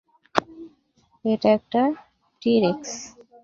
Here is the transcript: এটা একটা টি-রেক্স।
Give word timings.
এটা 1.25 1.49
একটা 1.57 1.81
টি-রেক্স। 2.41 2.91